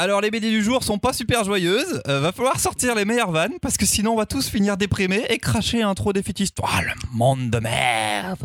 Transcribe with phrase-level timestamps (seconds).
[0.00, 2.00] Alors les BD du jour sont pas super joyeuses.
[2.06, 5.26] Euh, va falloir sortir les meilleures vannes parce que sinon on va tous finir déprimés
[5.28, 6.58] et cracher un trop défaitiste.
[6.62, 8.38] Oh le monde de merde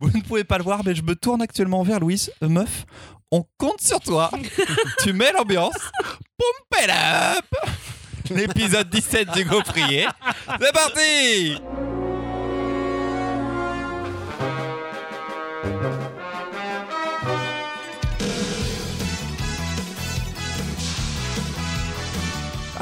[0.00, 2.32] Vous ne pouvez pas le voir mais je me tourne actuellement vers Louise.
[2.42, 2.86] Euh, meuf,
[3.30, 4.30] on compte sur toi.
[5.02, 5.76] tu mets l'ambiance.
[6.38, 7.70] Pump it up
[8.30, 10.06] L'épisode 17 du Gaufrier.
[10.58, 11.60] C'est parti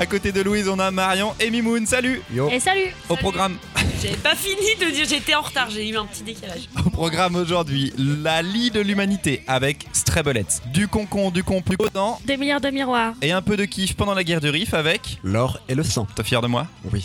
[0.03, 1.87] À côté de Louise, on a Marion et Mimoun.
[1.87, 2.23] Salut.
[2.51, 2.93] Et salut.
[3.09, 3.57] Au programme,
[4.03, 6.69] J'avais pas fini de dire, j'étais en retard, j'ai eu un petit décalage.
[6.85, 10.61] au programme aujourd'hui, la lie de l'humanité avec Strebelets.
[10.73, 13.15] Du concon, du complu dans Des milliards de miroirs.
[13.23, 15.19] et un peu de kiff pendant la guerre du Rif avec.
[15.23, 16.07] L'or et le sang.
[16.17, 17.05] T'es fier de moi Oui.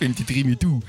[0.00, 0.80] Fais une petite rime et tout.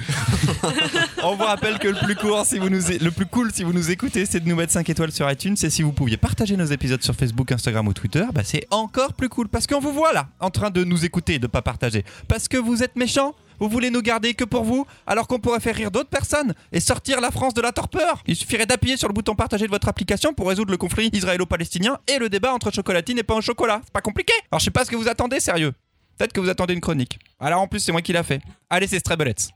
[1.23, 3.73] On vous rappelle que le plus court, si vous nous, le plus cool, si vous
[3.73, 5.55] nous écoutez, c'est de nous mettre 5 étoiles sur iTunes.
[5.61, 9.13] Et si vous pouviez partager nos épisodes sur Facebook, Instagram ou Twitter, bah c'est encore
[9.13, 11.61] plus cool parce qu'on vous voit là, en train de nous écouter et de pas
[11.61, 12.03] partager.
[12.27, 13.35] Parce que vous êtes méchants.
[13.63, 16.81] Vous voulez nous garder que pour vous, alors qu'on pourrait faire rire d'autres personnes et
[16.81, 19.87] sortir la France de la torpeur Il suffirait d'appuyer sur le bouton partager de votre
[19.87, 23.79] application pour résoudre le conflit israélo-palestinien et le débat entre chocolatine et pain au chocolat.
[23.85, 25.71] C'est pas compliqué Alors je sais pas ce que vous attendez, sérieux.
[26.17, 27.19] Peut-être que vous attendez une chronique.
[27.39, 28.41] Alors en plus, c'est moi qui l'a fait.
[28.69, 29.53] Allez, c'est Strebelets.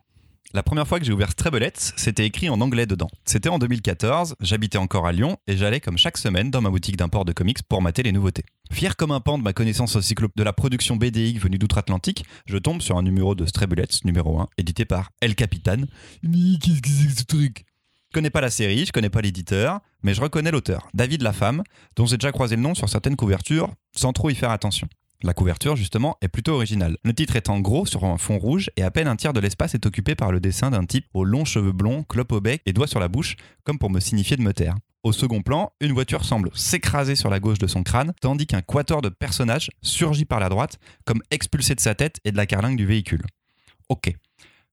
[0.54, 3.10] La première fois que j'ai ouvert Strebelets, c'était écrit en anglais dedans.
[3.26, 6.96] C'était en 2014, j'habitais encore à Lyon et j'allais comme chaque semaine dans ma boutique
[6.96, 8.46] d'import de comics pour mater les nouveautés.
[8.72, 12.58] Fier comme un pan de ma connaissance encyclopédique de la production BDX venue d'outre-Atlantique, je
[12.58, 15.82] tombe sur un numéro de Strebelets, numéro 1, édité par El Capitan.
[16.24, 17.66] Qu'est-ce que c'est que ce truc
[18.10, 21.62] Je connais pas la série, je connais pas l'éditeur, mais je reconnais l'auteur, David Lafemme,
[21.98, 24.88] dont j'ai déjà croisé le nom sur certaines couvertures sans trop y faire attention.
[25.24, 26.98] La couverture, justement, est plutôt originale.
[27.04, 29.40] Le titre est en gros sur un fond rouge et à peine un tiers de
[29.40, 32.62] l'espace est occupé par le dessin d'un type aux longs cheveux blonds, clope au bec
[32.68, 34.76] et doigts sur la bouche, comme pour me signifier de me taire.
[35.02, 38.62] Au second plan, une voiture semble s'écraser sur la gauche de son crâne, tandis qu'un
[38.62, 42.46] quator de personnages surgit par la droite, comme expulsé de sa tête et de la
[42.46, 43.24] carlingue du véhicule.
[43.90, 44.14] Ok.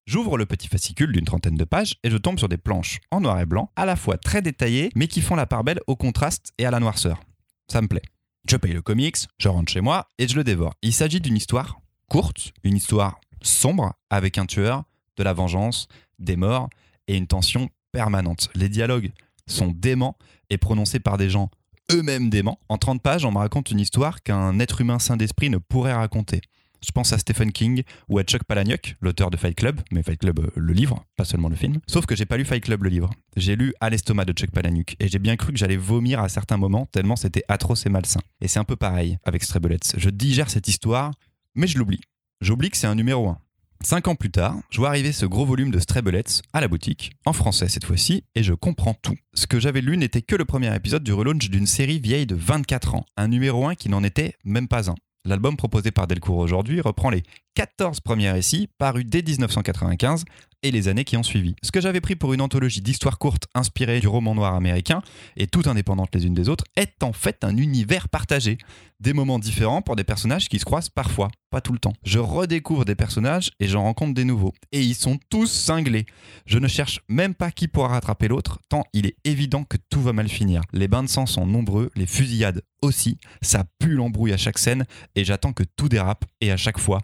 [0.06, 3.22] J'ouvre le petit fascicule d'une trentaine de pages et je tombe sur des planches en
[3.22, 5.96] noir et blanc, à la fois très détaillées, mais qui font la part belle au
[5.96, 7.22] contraste et à la noirceur.
[7.68, 8.02] Ça me plaît.
[8.48, 10.74] Je paye le comics, je rentre chez moi et je le dévore.
[10.82, 14.84] Il s'agit d'une histoire courte, une histoire sombre, avec un tueur,
[15.16, 15.88] de la vengeance,
[16.18, 16.68] des morts
[17.08, 18.50] et une tension permanente.
[18.54, 19.12] Les dialogues
[19.46, 20.16] sont déments
[20.50, 21.50] et prononcés par des gens
[21.90, 22.58] eux-mêmes déments.
[22.68, 25.94] En 30 pages, on me raconte une histoire qu'un être humain sain d'esprit ne pourrait
[25.94, 26.40] raconter.
[26.84, 30.20] Je pense à Stephen King ou à Chuck Palahniuk, l'auteur de Fight Club, mais Fight
[30.20, 31.80] Club euh, le livre, pas seulement le film.
[31.86, 33.10] Sauf que j'ai pas lu Fight Club le livre.
[33.36, 36.28] J'ai lu À l'estomac de Chuck Palahniuk et j'ai bien cru que j'allais vomir à
[36.28, 38.20] certains moments tellement c'était atroce et malsain.
[38.40, 39.96] Et c'est un peu pareil avec Strebelets.
[39.96, 41.12] Je digère cette histoire,
[41.54, 42.00] mais je l'oublie.
[42.40, 43.38] J'oublie que c'est un numéro 1.
[43.82, 47.12] Cinq ans plus tard, je vois arriver ce gros volume de Strebelets à la boutique,
[47.26, 49.16] en français cette fois-ci, et je comprends tout.
[49.34, 52.34] Ce que j'avais lu n'était que le premier épisode du relaunch d'une série vieille de
[52.34, 54.94] 24 ans, un numéro 1 qui n'en était même pas un.
[55.26, 57.22] L'album proposé par Delcourt aujourd'hui reprend les
[57.54, 60.26] 14 premiers récits parus dès 1995
[60.64, 61.54] et les années qui ont suivi.
[61.62, 65.02] Ce que j'avais pris pour une anthologie d'histoires courtes inspirée du roman noir américain,
[65.36, 68.58] et toutes indépendantes les unes des autres, est en fait un univers partagé.
[68.98, 71.92] Des moments différents pour des personnages qui se croisent parfois, pas tout le temps.
[72.04, 74.54] Je redécouvre des personnages et j'en rencontre des nouveaux.
[74.72, 76.06] Et ils sont tous cinglés.
[76.46, 80.00] Je ne cherche même pas qui pourra rattraper l'autre, tant il est évident que tout
[80.00, 80.62] va mal finir.
[80.72, 84.86] Les bains de sang sont nombreux, les fusillades aussi, ça pue l'embrouille à chaque scène,
[85.14, 87.00] et j'attends que tout dérape, et à chaque fois,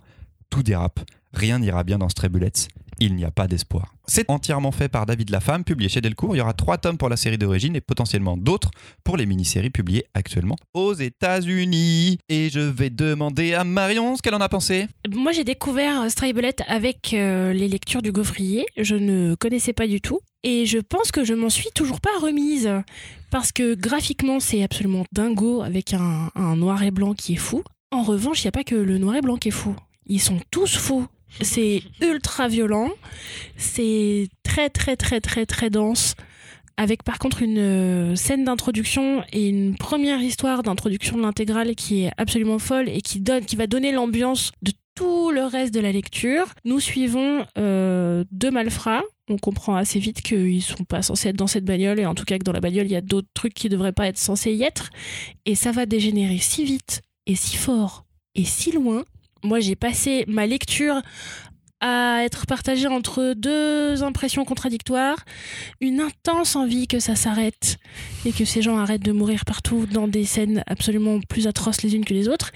[0.51, 1.01] tout dérape.
[1.33, 2.69] Rien n'ira bien dans Strebulets.
[3.03, 3.95] Il n'y a pas d'espoir.
[4.07, 6.37] C'est entièrement fait par David Lafemme, publié chez Delcourt.
[6.37, 8.71] Il y aura trois tomes pour la série d'origine et potentiellement d'autres
[9.05, 12.19] pour les mini-séries publiées actuellement aux États-Unis.
[12.29, 14.87] Et je vais demander à Marion ce qu'elle en a pensé.
[15.11, 18.67] Moi, j'ai découvert Stray Bullet avec euh, les lectures du Gaufrier.
[18.77, 20.21] Je ne connaissais pas du tout.
[20.43, 22.69] Et je pense que je m'en suis toujours pas remise.
[23.31, 27.63] Parce que graphiquement, c'est absolument dingo avec un, un noir et blanc qui est fou.
[27.93, 29.75] En revanche, il n'y a pas que le noir et blanc qui est fou.
[30.11, 31.07] Ils sont tous fous.
[31.41, 32.91] C'est ultra violent.
[33.57, 36.17] C'est très, très, très, très, très dense.
[36.77, 42.05] Avec par contre une euh, scène d'introduction et une première histoire d'introduction de l'intégrale qui
[42.05, 45.81] est absolument folle et qui, donne, qui va donner l'ambiance de tout le reste de
[45.81, 46.47] la lecture.
[46.65, 49.03] Nous suivons euh, deux malfrats.
[49.29, 52.25] On comprend assez vite qu'ils sont pas censés être dans cette bagnole et en tout
[52.25, 54.53] cas que dans la bagnole il y a d'autres trucs qui devraient pas être censés
[54.55, 54.91] y être.
[55.47, 59.05] Et ça va dégénérer si vite et si fort et si loin.
[59.43, 61.01] Moi j'ai passé ma lecture
[61.83, 65.25] à être partagée entre deux impressions contradictoires,
[65.81, 67.79] une intense envie que ça s'arrête
[68.27, 71.95] et que ces gens arrêtent de mourir partout dans des scènes absolument plus atroces les
[71.97, 72.51] unes que les autres,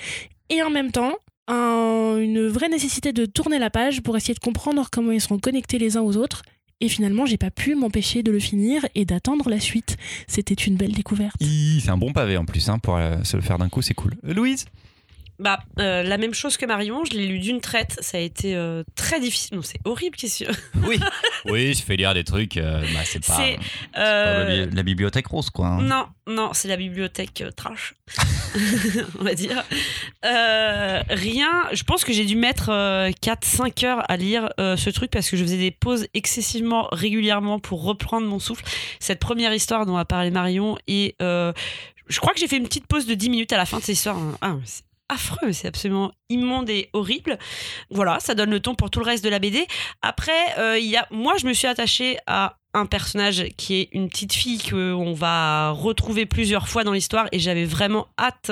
[0.50, 1.14] et en même temps
[1.48, 5.38] un- une vraie nécessité de tourner la page pour essayer de comprendre comment ils sont
[5.38, 6.42] connectés les uns aux autres.
[6.80, 9.96] Et finalement, j'ai pas pu m'empêcher de le finir et d'attendre la suite.
[10.26, 11.36] C'était une belle découverte.
[11.40, 13.94] C'est un bon pavé en plus, hein, pour euh, se le faire d'un coup, c'est
[13.94, 14.14] cool.
[14.26, 14.66] Euh, Louise?
[15.40, 17.96] Bah, euh, la même chose que Marion, je l'ai lu d'une traite.
[18.00, 19.56] Ça a été euh, très difficile.
[19.56, 20.48] Non, c'est horrible, question.
[20.86, 21.00] Oui.
[21.46, 22.56] oui, je fais lire des trucs.
[22.56, 25.66] euh, bah, c'est pas, C'est, c'est pas la, bi- la bibliothèque rose, quoi.
[25.66, 25.82] hein.
[25.82, 27.94] Non, non, c'est la bibliothèque euh, trash,
[29.20, 29.64] on va dire.
[30.24, 35.10] Euh, rien, je pense que j'ai dû mettre 4-5 heures à lire euh, ce truc
[35.10, 38.64] parce que je faisais des pauses excessivement régulièrement pour reprendre mon souffle.
[39.00, 41.52] Cette première histoire dont a parlé Marion, et euh,
[42.08, 43.82] je crois que j'ai fait une petite pause de 10 minutes à la fin de
[43.82, 44.16] cette histoire.
[44.40, 47.38] Ah, c'est affreux, c'est absolument immonde et horrible.
[47.90, 49.66] Voilà, ça donne le ton pour tout le reste de la BD.
[50.02, 54.08] Après, euh, y a, moi, je me suis attachée à un personnage qui est une
[54.08, 58.50] petite fille qu'on va retrouver plusieurs fois dans l'histoire et j'avais vraiment hâte.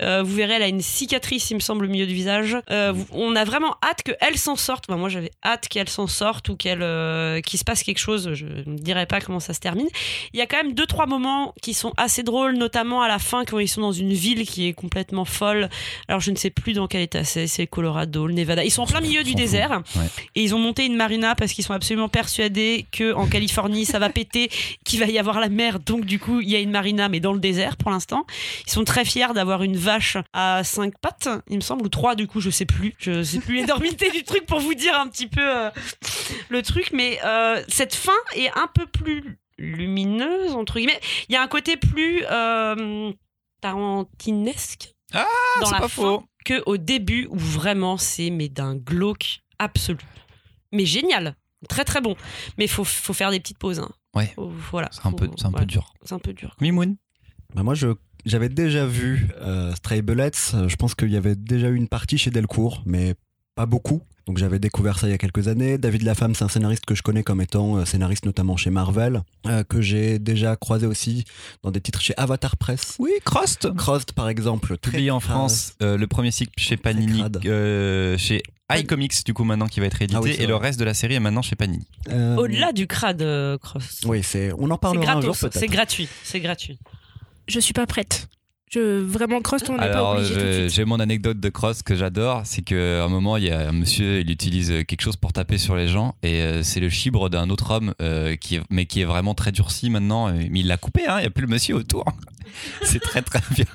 [0.00, 2.56] Euh, vous verrez, elle a une cicatrice, il me semble, au milieu du visage.
[2.70, 4.84] Euh, on a vraiment hâte qu'elle s'en sorte.
[4.88, 8.32] Enfin, moi, j'avais hâte qu'elle s'en sorte ou qu'elle, euh, qu'il se passe quelque chose.
[8.34, 9.88] Je ne dirai pas comment ça se termine.
[10.32, 13.18] Il y a quand même deux, trois moments qui sont assez drôles, notamment à la
[13.18, 15.68] fin quand ils sont dans une ville qui est complètement folle.
[16.06, 17.48] Alors, je ne sais plus dans quel état c'est.
[17.48, 18.62] C'est le Colorado, le Nevada.
[18.62, 19.82] Ils sont en plein milieu du désert.
[19.96, 20.04] Ouais.
[20.36, 23.98] Et ils ont monté une marina parce qu'ils sont absolument persuadés que en Californie ça
[23.98, 24.50] va péter,
[24.84, 25.78] qu'il va y avoir la mer.
[25.80, 28.26] Donc du coup, il y a une marina, mais dans le désert pour l'instant.
[28.66, 32.14] Ils sont très fiers d'avoir une vache à cinq pattes, il me semble, ou trois
[32.14, 32.94] du coup, je sais plus.
[32.98, 35.70] Je sais plus l'énormité du truc pour vous dire un petit peu euh,
[36.48, 36.90] le truc.
[36.92, 41.00] Mais euh, cette fin est un peu plus lumineuse entre guillemets.
[41.28, 43.12] Il y a un côté plus euh,
[43.60, 45.26] tarantinesque Ah,
[45.60, 46.24] dans c'est la pas fin faux.
[46.44, 49.98] que au début où vraiment c'est mais d'un glauque absolu.
[50.72, 51.34] Mais génial,
[51.68, 52.16] très très bon.
[52.58, 53.80] Mais faut faut faire des petites pauses.
[53.80, 53.88] hein.
[54.14, 54.32] Ouais.
[54.34, 54.88] Faut- voilà.
[54.92, 55.92] C'est un, peu, c'est un peu ouais, dur.
[56.04, 56.56] C'est un peu dur.
[56.60, 56.96] Mimoun
[57.54, 57.88] Bah, moi, je,
[58.24, 60.30] j'avais déjà vu euh, Stray Bullets.
[60.54, 63.14] Euh, Je pense qu'il y avait déjà eu une partie chez Delcourt, mais
[63.54, 64.02] pas beaucoup.
[64.28, 65.78] Donc j'avais découvert ça il y a quelques années.
[65.78, 69.22] David Lafemme, c'est un scénariste que je connais comme étant euh, scénariste notamment chez Marvel,
[69.46, 71.24] euh, que j'ai déjà croisé aussi
[71.62, 72.96] dans des titres chez Avatar Press.
[72.98, 73.74] Oui, Crost.
[73.74, 75.18] Crossed par exemple, très Publié en.
[75.20, 79.86] France, euh, le premier cycle chez Panini, euh, chez iComics, du coup, maintenant qui va
[79.86, 81.86] être édité, Ah oui, et le reste de la série est maintenant chez Panini.
[82.10, 84.02] Euh, Au-delà du crade euh, cross.
[84.04, 84.52] Oui, c'est.
[84.58, 85.58] On en parlera un jour peut-être.
[85.58, 86.78] c'est gratuit, c'est gratuit.
[87.46, 88.28] Je suis pas prête.
[88.70, 92.62] Je vraiment Cross, on n'est pas obligé j'ai mon anecdote de Cross que j'adore, c'est
[92.62, 95.76] qu'à un moment, il y a un monsieur, il utilise quelque chose pour taper sur
[95.76, 99.00] les gens, et euh, c'est le chibre d'un autre homme, euh, qui est, mais qui
[99.00, 101.42] est vraiment très durci maintenant, euh, mais il l'a coupé, hein, il n'y a plus
[101.42, 102.04] le monsieur autour.
[102.82, 103.70] c'est très très violent.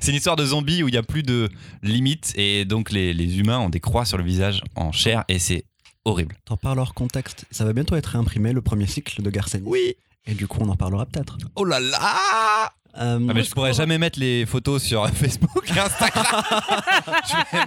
[0.00, 1.48] C'est une histoire de zombie où il n'y a plus de
[1.82, 5.38] limite, et donc les, les humains ont des croix sur le visage en chair, et
[5.38, 5.64] c'est
[6.04, 6.36] horrible.
[6.44, 7.46] T'en parles hors contexte.
[7.50, 9.64] Ça va bientôt être réimprimé, le premier cycle de Garcenis.
[9.66, 9.94] Oui
[10.26, 11.38] Et du coup, on en parlera peut-être.
[11.54, 15.78] Oh là là Euh, Ah, mais je pourrais jamais mettre les photos sur Facebook et
[15.78, 16.24] Instagram.
[17.28, 17.64] Je vais-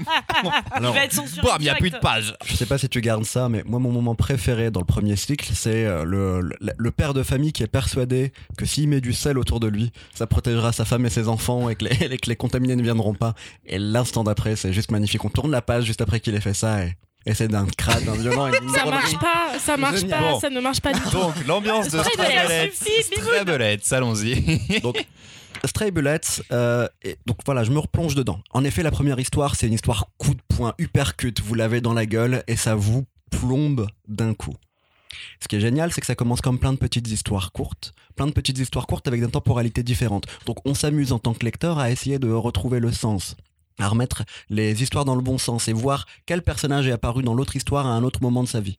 [0.80, 1.42] il va être censuré.
[1.48, 2.34] Bam, il n'y a plus de page.
[2.46, 5.16] Je sais pas si tu gardes ça, mais moi, mon moment préféré dans le premier
[5.16, 9.02] cycle, c'est euh, le, le, le père de famille qui est persuadé que s'il met
[9.02, 11.92] du sel autour de lui, ça protégera sa femme et ses enfants et que les,
[12.14, 13.34] et que les contaminés ne viendront pas.
[13.66, 15.24] Et l'instant d'après, c'est juste magnifique.
[15.26, 16.96] On tourne la page juste après qu'il ait fait ça et,
[17.26, 18.48] et c'est d'un crade, d'un violent.
[18.48, 20.20] et d'une Ça marche pas, ça marche Génial.
[20.22, 20.40] pas, Bon.
[20.40, 21.10] ça ne marche pas du tout.
[21.12, 22.16] Donc, l'ambiance de Stray.
[22.18, 22.72] Bullets.
[22.72, 24.80] Stray Bullets, allons-y.
[24.82, 25.06] Donc,
[25.66, 28.40] Stray Bullets, euh, et donc voilà, je me replonge dedans.
[28.52, 31.34] En effet, la première histoire, c'est une histoire coup de poing, uppercut.
[31.44, 34.54] Vous l'avez dans la gueule et ça vous plombe d'un coup.
[35.42, 38.28] Ce qui est génial, c'est que ça commence comme plein de petites histoires courtes, plein
[38.28, 40.26] de petites histoires courtes avec des temporalités différentes.
[40.46, 43.36] Donc on s'amuse en tant que lecteur à essayer de retrouver le sens,
[43.80, 47.34] à remettre les histoires dans le bon sens et voir quel personnage est apparu dans
[47.34, 48.78] l'autre histoire à un autre moment de sa vie.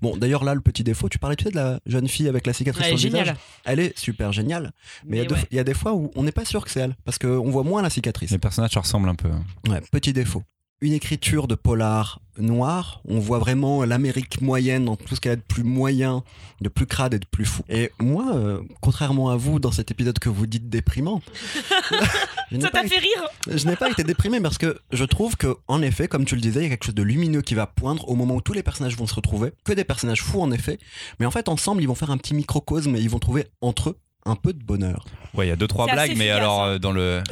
[0.00, 2.46] Bon, d'ailleurs là, le petit défaut, tu parlais tu sais de la jeune fille avec
[2.46, 3.34] la cicatrice sur le visage.
[3.64, 4.72] Elle est super géniale.
[5.04, 5.46] Mais il y a Mais deux- ouais.
[5.50, 7.50] il y, a des fois où on n'est pas sûr que c'est elle, parce qu'on
[7.50, 8.30] voit moins la cicatrice.
[8.30, 9.28] Les personnages se ressemblent un peu.
[9.68, 10.42] Ouais, petit défaut.
[10.80, 15.36] Une écriture de polar noir, on voit vraiment l'Amérique moyenne dans tout ce qu'elle a
[15.36, 16.24] de plus moyen,
[16.60, 17.62] de plus crade et de plus fou.
[17.68, 21.22] Et moi, euh, contrairement à vous, dans cet épisode que vous dites déprimant,
[22.60, 25.82] Ça t'a fait rire je n'ai pas été déprimé parce que je trouve que, en
[25.82, 28.08] effet, comme tu le disais, il y a quelque chose de lumineux qui va poindre
[28.08, 29.52] au moment où tous les personnages vont se retrouver.
[29.64, 30.78] Que des personnages fous, en effet.
[31.18, 33.90] Mais en fait, ensemble, ils vont faire un petit microcosme et ils vont trouver entre
[33.90, 35.04] eux un peu de bonheur.
[35.34, 36.68] Ouais, il y a deux trois blagues, mais alors hein.
[36.68, 37.22] euh, dans le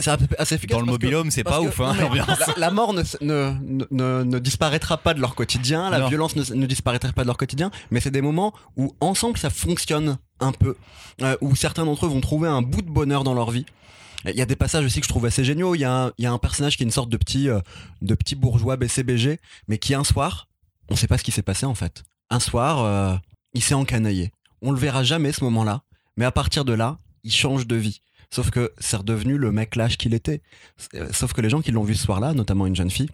[0.68, 3.54] dans le mobilhome, c'est pas ouf, hein, la, la mort ne, ne,
[3.90, 6.08] ne, ne disparaîtra pas de leur quotidien, la Non.
[6.08, 9.50] violence ne, ne disparaîtra pas de leur quotidien, mais c'est des moments où ensemble ça
[9.50, 10.76] fonctionne un peu,
[11.22, 13.64] euh, où certains d'entre eux vont trouver un bout de bonheur dans leur vie.
[14.25, 15.75] Il y a des passages aussi que je trouve assez géniaux.
[15.75, 17.49] Il y, a un- il y a un personnage qui est une sorte de petit,
[17.49, 17.61] euh,
[18.02, 20.46] de petit bourgeois BCBG, mais qui un soir,
[20.90, 22.04] on sait pas ce qui s'est passé en fait.
[22.30, 23.16] Un soir, euh,
[23.54, 24.30] il s'est encanaillé.
[24.62, 25.82] On le verra jamais ce moment-là,
[26.16, 28.00] mais à partir de là, il change de vie.
[28.31, 30.40] Sauf que c'est redevenu le mec lâche qu'il était.
[30.95, 33.11] Euh, Sauf que les gens qui l'ont vu ce soir-là, notamment une jeune fille,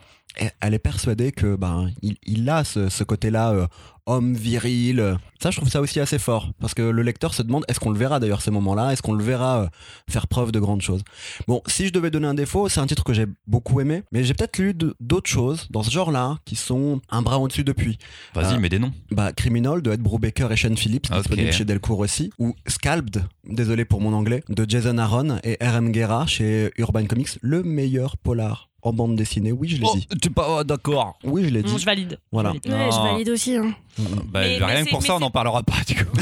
[0.61, 3.67] elle est persuadée que ben il, il a ce, ce côté-là euh,
[4.07, 5.17] homme viril.
[5.43, 7.91] Ça, je trouve ça aussi assez fort parce que le lecteur se demande est-ce qu'on
[7.91, 8.93] le verra d'ailleurs ces moments-là?
[8.93, 9.69] Est-ce qu'on le verra euh,
[10.09, 11.03] faire preuve de grandes choses?
[11.47, 14.25] Bon, si je devais donner un défaut, c'est un titre que j'ai beaucoup aimé, mais
[14.25, 17.99] j'ai peut-être lu d'autres choses dans ce genre-là qui sont un bras au-dessus depuis.
[18.35, 18.59] Vas-y, Ah.
[18.59, 18.93] mets des noms.
[19.11, 23.85] Bah, Criminal de Ed Brubaker et Sean Phillips, disponible chez Delcourt aussi, ou Scalped, désolé
[23.85, 25.93] pour mon anglais, de Jason Aaron et R.M.
[25.93, 29.53] Guerra chez Urban Comics, le meilleur polar en bande dessinée.
[29.53, 30.07] Oui, je l'ai dit.
[30.23, 31.19] tu pas d'accord.
[31.25, 31.79] Oui, je l'ai dit.
[31.79, 32.19] Je valide.
[32.33, 32.53] Voilà.
[32.65, 32.87] Je valide.
[32.87, 33.57] Ouais, je valide aussi.
[33.57, 33.75] hein.
[33.99, 36.05] Bah, Mais- rien mais que pour ça, on n'en parlera pas du coup.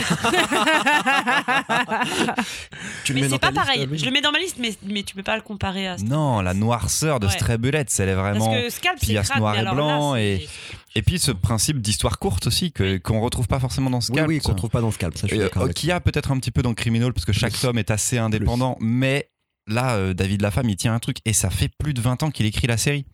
[3.05, 3.89] Tu le Mais mets dans c'est pas liste, pareil.
[3.93, 5.97] Je le mets dans ma liste, mais, mais tu peux pas le comparer à.
[5.99, 7.33] non, la noirceur de Ouais.
[7.33, 8.47] Stray Bullets, elle est vraiment.
[8.51, 10.49] Parce que Scalp, c'est crade, noir et blanc là, et-
[10.95, 14.29] Et puis ce principe d'histoire courte aussi que qu'on retrouve pas forcément dans Oui, Scalp.
[14.29, 16.39] oui, qu'on trouve pas dans Scalp, ça je suis euh, avec qui a peut-être un
[16.39, 17.61] petit peu dans Criminal parce que chaque Plus.
[17.61, 19.29] tome est assez indépendant, mais
[19.67, 22.31] là, euh, David Lafemme, il tient un truc et ça fait plus de 20 ans
[22.31, 23.05] qu'il écrit la série.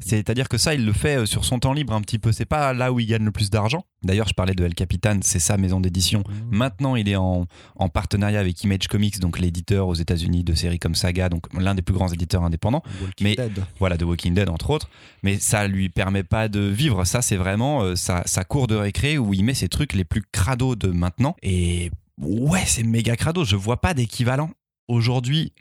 [0.00, 2.32] C'est-à-dire que ça, il le fait euh, sur son temps libre un petit peu.
[2.32, 3.84] C'est pas là où il gagne le plus d'argent.
[4.02, 6.24] D'ailleurs, je parlais de El Capitan, c'est sa maison d'édition.
[6.50, 7.46] Maintenant, il est en,
[7.76, 11.76] en partenariat avec Image Comics, donc l'éditeur aux États-Unis de séries comme Saga, donc l'un
[11.76, 12.82] des plus grands éditeurs indépendants.
[13.00, 13.64] Walking mais- Dead.
[13.78, 14.90] Voilà, de Walking Dead entre autres.
[15.22, 17.04] Mais ça lui permet pas de vivre.
[17.04, 20.04] Ça, c'est vraiment euh, sa, sa cour de récré où il met ses trucs les
[20.04, 21.36] plus crados de maintenant.
[21.44, 23.44] Et ouais, c'est méga crado.
[23.44, 24.50] Je vois pas d'équivalent
[24.88, 25.52] aujourd'hui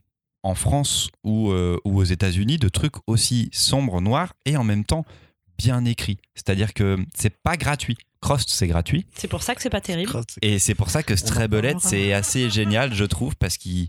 [0.46, 4.86] en France ou, euh, ou aux États-Unis de trucs aussi sombres, noirs et en même
[4.86, 5.04] temps
[5.58, 6.20] bien écrits.
[6.36, 7.98] C'est-à-dire que c'est pas gratuit.
[8.22, 9.06] Crost, c'est gratuit.
[9.16, 10.12] C'est pour ça que c'est pas terrible.
[10.42, 11.80] Et c'est pour ça que parlera.
[11.80, 13.88] c'est assez génial, je trouve, parce qu'il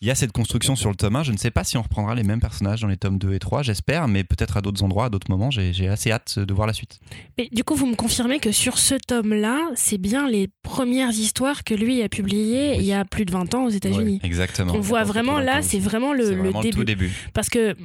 [0.00, 1.24] il y a cette construction sur le tome 1.
[1.24, 3.38] Je ne sais pas si on reprendra les mêmes personnages dans les tomes 2 et
[3.38, 5.50] 3, j'espère, mais peut-être à d'autres endroits, à d'autres moments.
[5.50, 7.00] J'ai assez hâte de voir la suite.
[7.36, 11.64] Mais du coup, vous me confirmez que sur ce tome-là, c'est bien les premières histoires
[11.64, 14.20] que lui a publiées il y a plus de 20 ans aux États-Unis.
[14.22, 14.74] Exactement.
[14.74, 16.76] On voit vraiment là, c'est vraiment le, vraiment début.
[16.76, 17.12] tout début.
[17.34, 17.76] Parce que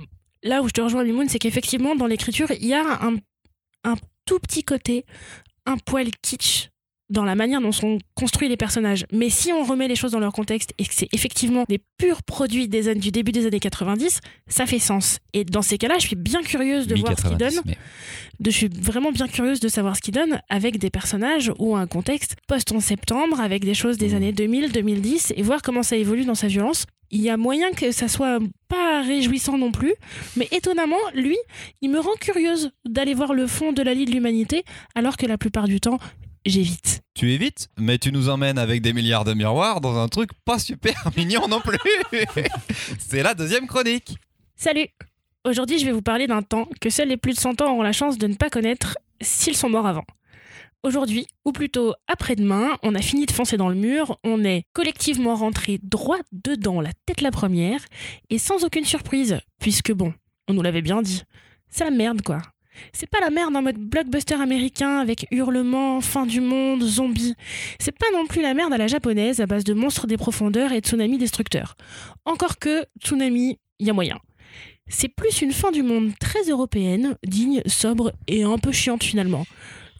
[0.43, 3.15] là où je te rejoins, Mimoun, c'est qu'effectivement, dans l'écriture, il y a un,
[3.83, 5.05] un tout petit côté,
[5.65, 6.69] un poil kitsch
[7.13, 9.05] dans la manière dont sont construits les personnages.
[9.13, 12.23] Mais si on remet les choses dans leur contexte et que c'est effectivement des purs
[12.23, 15.19] produits des années, du début des années 90, ça fait sens.
[15.33, 17.63] Et dans ces cas-là, je suis bien curieuse de voir ce qu'ils 1090, donnent.
[17.65, 17.77] mais-
[18.39, 21.75] De, je suis vraiment bien curieuse de savoir ce qu'ils donnent avec des personnages ou
[21.75, 24.15] un contexte post-11 septembre, avec des choses des Mmh.
[24.15, 26.85] années 2000, 2010, et voir comment ça évolue dans sa violence.
[27.11, 29.93] Il y a moyen que ça soit pas réjouissant non plus,
[30.35, 31.37] mais étonnamment, lui,
[31.81, 34.63] il me rend curieuse d'aller voir le fond de la lie de l'humanité,
[34.95, 35.99] alors que la plupart du temps,
[36.45, 37.01] j'évite.
[37.13, 40.59] Tu évites, mais tu nous emmènes avec des milliards de miroirs dans un truc pas
[40.59, 41.77] super mignon non plus.
[42.99, 44.17] c'est la deuxième chronique.
[44.55, 44.87] Salut
[45.45, 47.81] Aujourd'hui, je vais vous parler d'un temps que seuls les plus de 100 ans auront
[47.81, 50.05] la chance de ne pas connaître s'ils sont morts avant.
[50.83, 55.35] Aujourd'hui, ou plutôt après-demain, on a fini de foncer dans le mur, on est collectivement
[55.35, 57.81] rentré droit dedans, la tête la première,
[58.29, 60.13] et sans aucune surprise, puisque bon,
[60.47, 61.23] on nous l'avait bien dit,
[61.69, 62.41] c'est la merde quoi.
[62.91, 67.35] C'est pas la merde en mode blockbuster américain avec hurlements, fin du monde, zombies.
[67.79, 70.71] C'est pas non plus la merde à la japonaise à base de monstres des profondeurs
[70.71, 71.75] et tsunamis destructeurs.
[72.25, 74.19] Encore que, tsunami, y a moyen.
[74.87, 79.45] C'est plus une fin du monde très européenne, digne, sobre et un peu chiante finalement.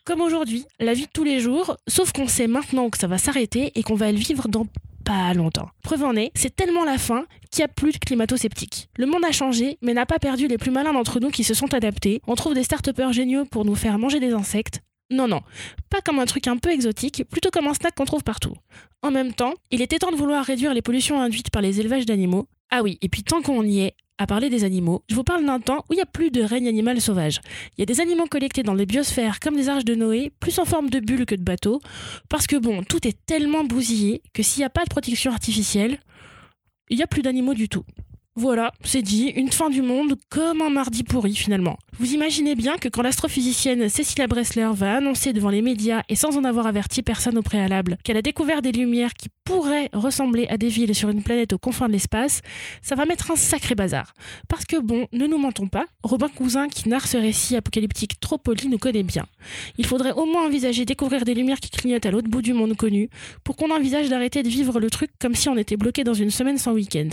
[0.06, 3.18] Comme aujourd'hui, la vie de tous les jours, sauf qu'on sait maintenant que ça va
[3.18, 4.68] s'arrêter et qu'on va le vivre dans
[5.04, 5.70] pas longtemps.
[5.84, 8.90] Preuve en est, c'est tellement la fin qu'il n'y a plus de climato-sceptiques.
[8.98, 11.54] Le monde a changé, mais n'a pas perdu les plus malins d'entre nous qui se
[11.54, 12.22] sont adaptés.
[12.28, 14.82] On trouve des start géniaux pour nous faire manger des insectes.
[15.12, 15.42] Non, non,
[15.90, 18.56] pas comme un truc un peu exotique, plutôt comme un snack qu'on trouve partout.
[19.02, 22.06] En même temps, il était temps de vouloir réduire les pollutions induites par les élevages
[22.06, 22.48] d'animaux.
[22.72, 25.46] Ah oui, et puis tant qu'on y est, à parler des animaux, je vous parle
[25.46, 27.42] d'un temps où il n'y a plus de règne animal sauvage.
[27.78, 30.58] Il y a des animaux collectés dans les biosphères comme des arches de Noé, plus
[30.60, 31.82] en forme de bulles que de bateaux,
[32.30, 36.00] parce que bon, tout est tellement bousillé que s'il n'y a pas de protection artificielle,
[36.90, 37.84] il n'y a plus d'animaux du tout.
[38.36, 41.78] Voilà, c'est dit, une fin du monde comme un mardi pourri finalement.
[42.00, 46.36] Vous imaginez bien que quand l'astrophysicienne Cecilia Bressler va annoncer devant les médias et sans
[46.36, 50.58] en avoir averti personne au préalable qu'elle a découvert des lumières qui pourraient ressembler à
[50.58, 52.42] des villes sur une planète aux confins de l'espace,
[52.82, 54.14] ça va mettre un sacré bazar.
[54.48, 58.40] Parce que bon, ne nous mentons pas, Robin Cousin qui narre ce récit apocalyptique trop
[58.40, 59.28] poli nous connaît bien.
[59.78, 62.76] Il faudrait au moins envisager découvrir des lumières qui clignotent à l'autre bout du monde
[62.76, 63.10] connu
[63.44, 66.32] pour qu'on envisage d'arrêter de vivre le truc comme si on était bloqué dans une
[66.32, 67.10] semaine sans week-end.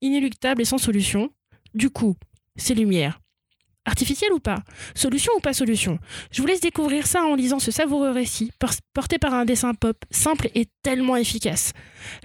[0.00, 1.30] Inéluctable et sans solution.
[1.74, 2.16] Du coup,
[2.56, 3.20] ces lumières.
[3.84, 4.58] Artificielles ou pas?
[4.96, 5.98] Solution ou pas solution?
[6.32, 9.74] Je vous laisse découvrir ça en lisant ce savoureux récit, por- porté par un dessin
[9.74, 11.72] pop simple et tellement efficace.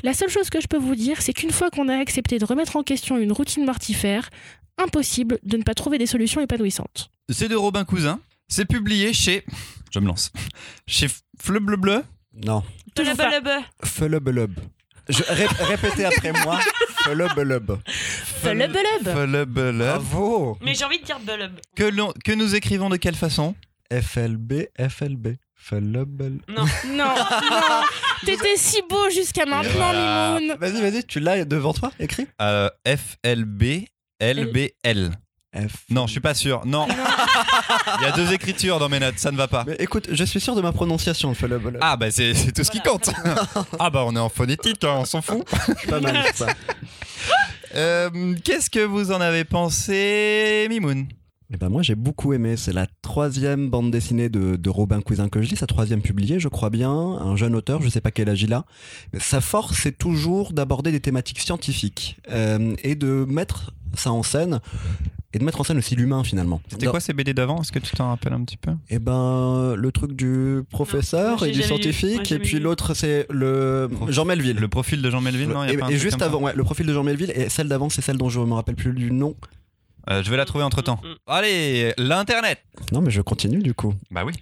[0.04, 2.46] La seule chose que je peux vous dire, c'est qu'une fois qu'on a accepté de
[2.46, 4.30] remettre en question une routine mortifère,
[4.80, 7.12] impossible de ne pas trouver des solutions épanouissantes.
[7.30, 8.20] C'est de Robin Cousin.
[8.48, 9.46] C'est publié chez.
[9.94, 10.32] Je me lance.
[10.88, 11.08] Chez
[11.40, 11.78] Fleu Bleu?
[11.78, 12.01] Bleu.
[12.44, 12.63] Non.
[13.84, 14.51] Fulubulub.
[15.12, 16.60] Je, ré- répétez après moi.
[17.03, 17.77] Flub-lub.
[18.41, 19.03] Flub-lub.
[19.03, 19.77] Flub-lub.
[19.77, 20.58] Bravo.
[20.62, 21.60] Mais j'ai envie de dire bulb.
[21.75, 23.56] Que, l'on- que nous écrivons de quelle façon?
[23.91, 25.36] FLB, FLB.
[25.56, 26.39] Flub-lub.
[26.48, 26.65] Non.
[26.88, 27.82] Non, non.
[28.25, 30.38] T'étais si beau jusqu'à maintenant, Voilà.
[30.39, 30.58] Mimoun.
[30.60, 33.86] Vas-y, vas-y, tu l'as devant toi, écrit Euh, FLB,
[34.22, 35.12] LBL.
[35.55, 35.84] F.
[35.89, 36.62] Non, je suis pas sûr.
[36.65, 36.88] Non.
[38.00, 39.65] Il y a deux écritures dans mes notes, ça ne va pas.
[39.67, 41.34] Mais écoute, je suis sûr de ma prononciation.
[41.81, 43.10] Ah bah c'est c'est tout ce qui compte.
[43.79, 45.43] ah bah on est en phonétique, hein, on s'en fout.
[45.89, 46.48] pas mal ça.
[47.75, 51.08] Euh, Qu'est-ce que vous en avez pensé, Mimoun?
[51.53, 55.27] Eh ben moi j'ai beaucoup aimé, c'est la troisième bande dessinée de, de Robin Cousin
[55.27, 58.12] que je lis, sa troisième publiée je crois bien, un jeune auteur, je sais pas
[58.12, 58.63] quel âge il a.
[59.20, 64.62] Sa force c'est toujours d'aborder des thématiques scientifiques euh, et de mettre ça en scène
[65.34, 66.62] et de mettre en scène aussi l'humain finalement.
[66.70, 67.62] C'était Dans- quoi ces BD d'avant?
[67.62, 68.72] Est-ce que tu t'en rappelles un petit peu?
[68.90, 74.26] Eh ben le truc du professeur et du scientifique et puis l'autre c'est le Jean
[74.26, 74.58] Melville.
[74.58, 76.20] Le profil de Jean Melville, non y a et pas un et truc juste comme
[76.22, 76.26] ça?
[76.26, 78.54] avant, ouais, le profil de Jean Melville et celle d'avant c'est celle dont je me
[78.54, 79.36] rappelle plus du nom.
[80.10, 81.00] Euh, Je vais la trouver entre temps.
[81.04, 81.16] Mm, mm.
[81.28, 82.60] Allez, l'internet
[82.92, 83.94] Non mais je continue du coup.
[84.10, 84.34] Bah oui.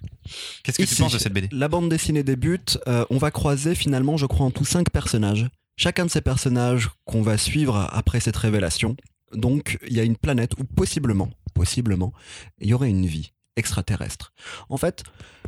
[0.64, 3.76] Qu'est-ce que tu penses de cette BD La bande dessinée débute, euh, on va croiser
[3.76, 5.48] finalement, je crois, en tout cinq personnages.
[5.76, 8.96] Chacun de ces personnages qu'on va suivre après cette révélation.
[9.34, 12.14] Donc, il y a une planète où possiblement, possiblement,
[12.60, 14.32] il y aurait une vie extraterrestre.
[14.70, 15.04] En fait,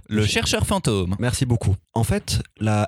[0.10, 1.16] Le chercheur fantôme.
[1.20, 1.76] merci beaucoup.
[1.94, 2.86] En fait, la,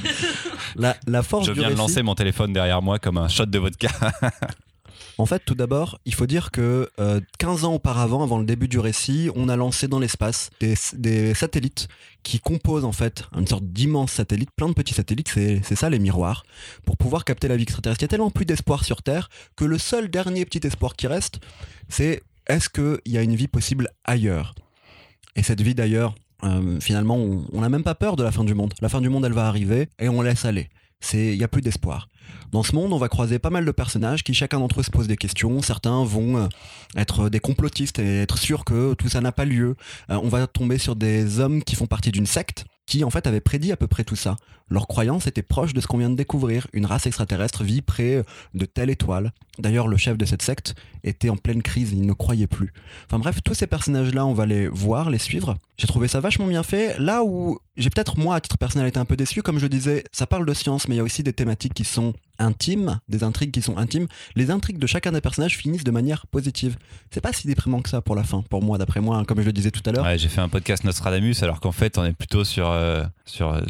[0.76, 3.46] la, la force Je du viens de lancer mon téléphone derrière moi comme un shot
[3.46, 3.88] de vodka.
[5.20, 8.68] En fait, tout d'abord, il faut dire que euh, 15 ans auparavant, avant le début
[8.68, 11.88] du récit, on a lancé dans l'espace des, satellites
[12.22, 15.98] qui composent en fait une sorte d'immense satellite, plein de petits satellites, c'est ça les
[15.98, 16.44] miroirs,
[16.86, 18.00] pour pouvoir capter la vie extraterrestre.
[18.00, 21.06] Il y a tellement plus d'espoir sur Terre que le seul dernier petit espoir qui
[21.06, 21.40] reste,
[21.90, 24.54] c'est est-ce qu'il y a une vie possible ailleurs?
[25.36, 27.18] Et cette vie d'ailleurs, euh, finalement,
[27.52, 28.72] on n'a même pas peur de la fin du monde.
[28.80, 30.70] La fin du monde, elle va arriver et on laisse aller.
[31.00, 32.08] C'est, il y a plus d'espoir.
[32.52, 34.90] Dans ce monde, on va croiser pas mal de personnages qui, chacun d'entre eux, se
[34.90, 35.62] pose des questions.
[35.62, 36.48] Certains vont euh,
[36.96, 39.76] être des complotistes et être sûrs que tout ça n'a pas lieu.
[40.10, 42.64] Euh, on va tomber sur des hommes qui font partie d'une secte
[43.04, 44.36] en fait, avaient prédit à peu près tout ça.
[44.68, 46.66] Leur croyance était proche de ce qu'on vient de découvrir.
[46.72, 49.32] Une race extraterrestre vit près de telle étoile.
[49.58, 52.72] D'ailleurs, le chef de cette secte était en pleine crise, il ne croyait plus.
[53.06, 55.56] Enfin bref, tous ces personnages-là, on va les voir, les suivre.
[55.76, 56.98] J'ai trouvé ça vachement bien fait.
[56.98, 60.04] Là où j'ai peut-être, moi, à titre personnel, été un peu déçu, comme je disais,
[60.12, 63.22] ça parle de science, mais il y a aussi des thématiques qui sont intimes, des
[63.22, 64.06] intrigues qui sont intimes.
[64.34, 66.76] Les intrigues de chacun des personnages finissent de manière positive.
[67.12, 69.40] C'est pas si déprimant que ça pour la fin, pour moi, d'après moi, hein, comme
[69.40, 70.04] je le disais tout à l'heure.
[70.04, 73.52] Ouais, j'ai fait un podcast Nostradamus alors qu'en fait on est plutôt sur, euh, sur
[73.52, 73.60] euh,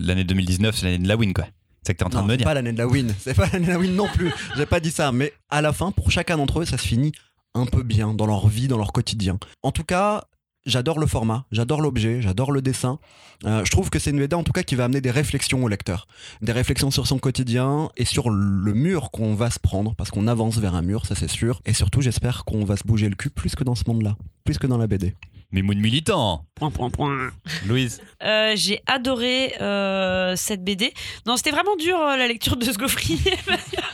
[0.00, 1.44] l'année 2019, c'est l'année de la win quoi.
[1.84, 2.44] C'est ce que t'es en train Non, de me c'est dire.
[2.46, 4.30] pas l'année de la win, c'est pas l'année de la win non plus.
[4.56, 7.12] J'ai pas dit ça, mais à la fin, pour chacun d'entre eux, ça se finit
[7.54, 9.38] un peu bien dans leur vie, dans leur quotidien.
[9.62, 10.24] En tout cas,
[10.66, 12.98] j'adore le format, j'adore l'objet, j'adore le dessin.
[13.44, 15.62] Euh, je trouve que c'est une BD en tout cas qui va amener des réflexions
[15.64, 16.06] au lecteur,
[16.42, 20.28] des réflexions sur son quotidien et sur le mur qu'on va se prendre, parce qu'on
[20.28, 21.60] avance vers un mur, ça c'est sûr.
[21.66, 24.58] Et surtout, j'espère qu'on va se bouger le cul plus que dans ce monde-là, plus
[24.58, 25.14] que dans la BD.
[25.52, 26.46] Mais mood militant.
[26.54, 27.30] Point, point, point.
[27.66, 28.00] Louise.
[28.22, 30.94] Euh, j'ai adoré euh, cette BD.
[31.26, 33.18] Non, c'était vraiment dur euh, la lecture de ce gaufrier.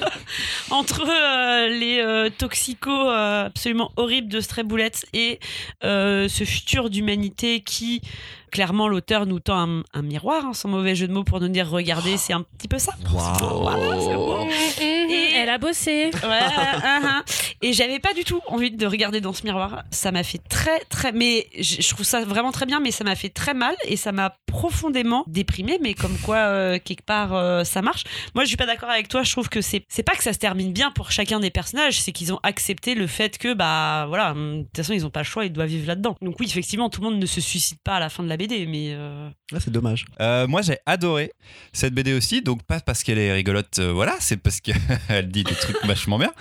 [0.70, 5.40] Entre euh, les euh, toxicos euh, absolument horribles de Stray Bullets et
[5.82, 8.02] euh, ce futur d'humanité qui,
[8.50, 11.48] clairement, l'auteur nous tend un, un miroir, hein, sans mauvais jeu de mots, pour nous
[11.48, 12.92] dire regardez, c'est un petit peu ça.
[13.04, 14.38] Voilà, c'est beau.
[14.80, 16.10] Et- Elle a bossé.
[16.22, 16.28] Ouais,
[16.84, 17.24] hein, hein.
[17.62, 19.84] Et j'avais pas du tout envie de regarder dans ce miroir.
[19.90, 21.12] Ça m'a fait très, très.
[21.12, 24.10] Mais je trouve ça vraiment très bien, mais ça m'a fait très mal et ça
[24.12, 25.78] m'a profondément déprimé.
[25.80, 28.04] Mais comme quoi, euh, quelque part, euh, ça marche.
[28.34, 29.22] Moi, je suis pas d'accord avec toi.
[29.22, 32.00] Je trouve que c'est c'est pas que ça se termine bien pour chacun des personnages,
[32.00, 35.20] c'est qu'ils ont accepté le fait que, bah voilà, de toute façon, ils ont pas
[35.20, 36.16] le choix, ils doivent vivre là-dedans.
[36.20, 38.36] Donc, oui, effectivement, tout le monde ne se suicide pas à la fin de la
[38.38, 38.92] BD, mais.
[38.92, 40.06] euh, Ouais, c'est dommage.
[40.20, 41.32] Euh, moi j'ai adoré
[41.72, 45.44] cette BD aussi, donc pas parce qu'elle est rigolote, euh, voilà, c'est parce qu'elle dit
[45.44, 46.32] des trucs vachement bien.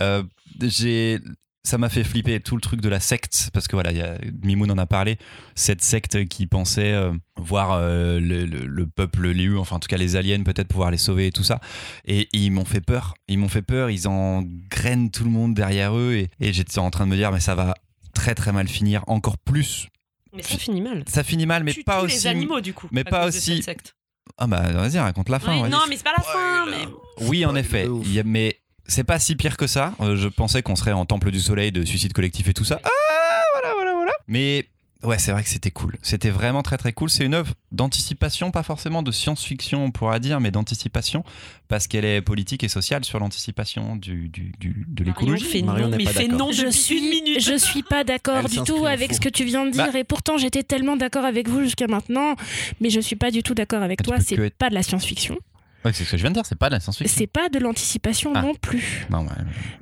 [0.00, 0.22] Euh,
[0.60, 1.18] j'ai
[1.64, 4.02] ça m'a fait flipper tout le truc de la secte parce que voilà, il y
[4.02, 5.16] a, Mimoun en a parlé,
[5.54, 9.86] cette secte qui pensait euh, voir euh, le, le- le peuple Liu, enfin en tout
[9.86, 11.60] cas les aliens peut-être pouvoir les sauver et tout ça,
[12.04, 15.54] et, ils m'ont fait peur, ils m'ont fait peur, ils en grainent tout le monde
[15.54, 17.74] derrière eux et, et j'étais en train de me dire mais ça va
[18.12, 19.86] très très mal finir, encore plus.
[20.34, 21.04] Mais ça finit mal.
[21.08, 22.14] Ça finit mal, mais Tue pas tous aussi.
[22.16, 22.88] les animaux, du coup.
[22.90, 23.94] mais à pas cause de aussi- cette secte.
[24.38, 25.62] Ah bah vas-y, raconte la fin.
[25.62, 26.66] Oui, non, mais c'est pas la fin.
[26.70, 27.26] Mais...
[27.26, 27.84] Oui, en effet.
[27.84, 28.06] de ouf.
[28.06, 29.94] Il y a- mais c'est pas si pire que ça.
[30.00, 32.80] Euh, je pensais qu'on serait en temple du soleil de suicide collectif et tout ça.
[32.84, 32.88] Ah,
[33.54, 34.12] voilà, voilà, voilà.
[34.28, 34.68] Mais
[35.02, 35.96] ouais, c'est vrai que c'était cool.
[36.02, 37.10] C'était vraiment très très cool.
[37.10, 41.24] C'est une œuvre d'anticipation, pas forcément de science-fiction, on pourra dire, mais d'anticipation,
[41.68, 45.44] parce qu'elle est politique et sociale sur l'anticipation du, du, du- de Marion l'écologie.
[45.44, 46.46] fait Marion non, n'est mais pas fait d'accord.
[46.48, 49.16] non Je suis, je suis pas d'accord du tout avec faux.
[49.16, 49.98] ce que tu viens de dire Bah.
[49.98, 52.34] et pourtant j'étais tellement d'accord avec vous jusqu'à maintenant,
[52.80, 54.16] mais je suis pas du tout d'accord avec toi.
[54.20, 55.36] C'est être- pas de la science-fiction.
[55.84, 57.12] Ouais, c'est ce que je viens de dire, c'est pas de la science-fiction.
[57.18, 58.42] C'est pas de l'anticipation Ah.
[58.42, 59.04] non plus.
[59.10, 59.32] Non, ouais.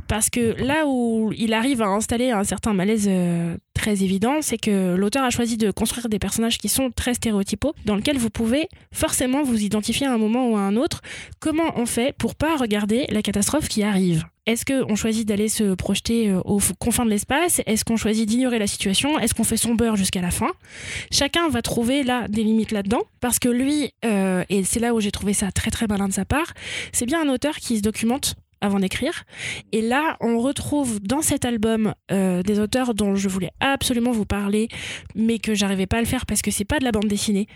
[0.08, 4.58] Parce que là où il arrive à installer un certain malaise euh, très évident, c'est
[4.58, 8.30] que l'auteur a choisi de construire des personnages qui sont très stéréotypaux, dans lesquels vous
[8.30, 11.00] pouvez forcément vous identifier à un moment ou à un autre.
[11.38, 14.24] Comment on fait pour pas regarder la catastrophe qui arrive?
[14.46, 17.60] Est-ce qu'on choisit d'aller se projeter euh, aux confins de l'espace?
[17.66, 19.18] Est-ce qu'on choisit d'ignorer la situation?
[19.18, 20.50] Est-ce qu'on fait son beurre jusqu'à la fin?
[21.12, 25.00] Chacun va trouver là des limites là-dedans, parce que lui, euh, et c'est là où
[25.00, 26.52] j'ai trouvé ça très très malin de sa part,
[26.92, 29.24] c'est bien un auteur qui se documente avant d'écrire.
[29.72, 34.26] Et là, on retrouve dans cet album euh, des auteurs dont je voulais absolument vous
[34.26, 34.68] parler,
[35.14, 37.46] mais que j'arrivais pas à le faire parce que c'est pas de la bande dessinée.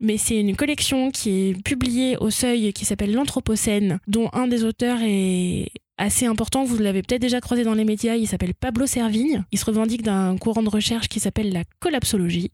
[0.00, 4.64] Mais c'est une collection qui est publiée au seuil qui s'appelle L'Anthropocène, dont un des
[4.64, 8.86] auteurs est assez important, vous l'avez peut-être déjà croisé dans les médias, il s'appelle Pablo
[8.86, 9.44] Servigne.
[9.52, 12.50] Il se revendique d'un courant de recherche qui s'appelle la collapsologie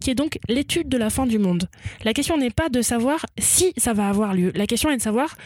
[0.00, 1.68] qui est donc l'étude de la fin du monde.
[2.04, 5.02] La question n'est pas de savoir si ça va avoir lieu, la question est de
[5.02, 5.36] savoir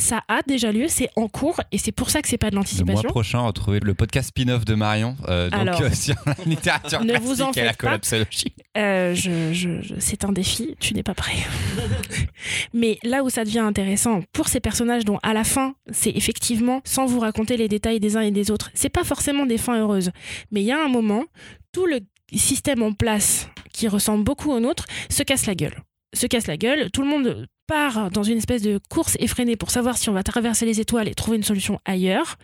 [0.00, 2.54] ça a déjà lieu, c'est en cours et c'est pour ça que c'est pas de
[2.54, 3.08] Le mois l'anticipation.
[3.10, 7.18] prochain, retrouvez le podcast spin-off de Marion, euh, donc Alors, euh, sur la littérature ne
[7.18, 8.54] vous en et la collapsologie.
[8.76, 11.36] Euh, je, je- je- c'est un défi, tu n'es pas prêt.
[12.72, 16.80] Mais là où ça devient intéressant pour ces personnages dont à la fin, c'est effectivement,
[16.84, 19.78] sans vous raconter les détails des uns et des autres, c'est pas forcément des fins
[19.78, 20.10] heureuses.
[20.50, 21.24] Mais il y a un moment,
[21.72, 22.00] tout le
[22.32, 25.76] système en place qui ressemble beaucoup au nôtre se casse la gueule.
[26.14, 29.70] Se casse la gueule, tout le monde part dans une espèce de course effrénée pour
[29.70, 32.36] savoir si on va traverser les étoiles et trouver une solution ailleurs.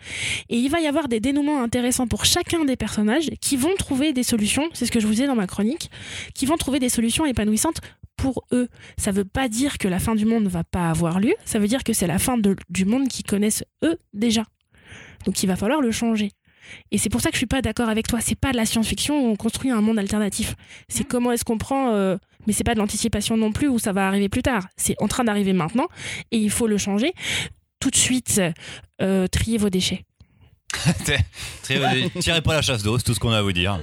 [0.49, 4.13] Et il va y avoir des dénouements intéressants pour chacun des personnages qui vont trouver
[4.13, 5.91] des solutions, c'est ce que je vous disais dans ma chronique,
[6.35, 7.81] qui vont trouver des solutions épanouissantes
[8.17, 8.69] pour eux.
[8.99, 11.59] Ça veut pas dire que la fin du monde ne va pas avoir lieu, ça
[11.59, 14.45] veut dire que c'est la fin de- du monde qu'ils connaissent eux déjà.
[15.25, 16.31] Donc il va falloir le changer.
[16.93, 18.21] Et c'est pour ça que je suis pas d'accord avec toi.
[18.21, 20.55] C'est pas de la science-fiction où on construit un monde alternatif.
[20.89, 21.91] C'est comment est-ce qu'on prend.
[21.95, 24.67] euh, mais c'est pas de l'anticipation non plus où ça va arriver plus tard.
[24.77, 25.89] C'est en train d'arriver maintenant
[26.31, 27.13] et il faut le changer.
[27.81, 28.41] Tout de suite,
[29.03, 30.05] euh, trier vos déchets.
[31.63, 33.81] Tirez pas la chasse d'eau, c'est tout ce qu'on a à vous dire.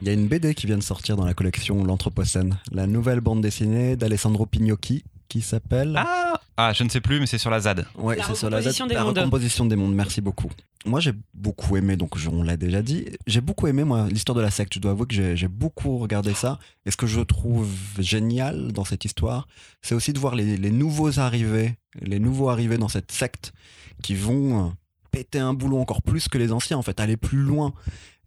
[0.00, 3.20] Il y a une BD qui vient de sortir dans la collection L'Anthropocène, la nouvelle
[3.20, 5.94] bande dessinée d'Alessandro Pignocchi qui s'appelle.
[5.96, 6.19] Ah,
[6.68, 7.86] ah, je ne sais plus, mais c'est sur la ZAD.
[7.96, 9.18] ouais, La c'est sur la, recomposition des la mondes.
[9.18, 9.94] recomposition des mondes.
[9.94, 10.50] Merci beaucoup.
[10.86, 13.04] Moi, j'ai beaucoup aimé, donc je- on l'a déjà dit.
[13.26, 14.74] J'ai beaucoup aimé, moi, l'histoire de la secte.
[14.74, 16.58] Je dois avouer que j'ai beaucoup regardé ça.
[16.86, 17.68] Et ce que je trouve
[17.98, 19.46] génial dans cette histoire,
[19.82, 23.52] c'est aussi de voir les, les nouveaux arrivés, les nouveaux arrivés dans cette secte
[24.02, 24.70] qui vont euh,
[25.10, 27.72] péter un boulot encore plus que les anciens, en fait, aller plus loin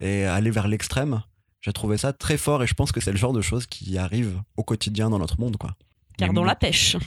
[0.02, 1.22] et aller vers l'extrême.
[1.62, 3.98] J'ai trouvé ça très fort et je pense que c'est le genre de choses qui
[3.98, 5.76] arrivent au quotidien dans notre monde, quoi.
[6.17, 6.95] Gardons la pêche.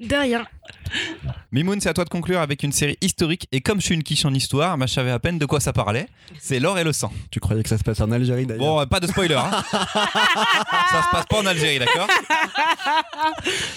[0.00, 0.44] De rien.
[1.52, 3.46] Mimoun, c'est à toi de conclure avec une série historique.
[3.52, 5.60] Et comme je suis une quiche en histoire, bah, je savais à peine de quoi
[5.60, 6.08] ça parlait.
[6.40, 7.12] C'est l'or et le sang.
[7.30, 9.36] Tu croyais que ça se passe en Algérie d'ailleurs Bon, euh, pas de spoiler.
[9.36, 9.62] hein.
[9.72, 12.08] ça se passe pas en Algérie, d'accord